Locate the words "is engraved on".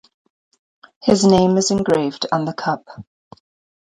1.57-2.45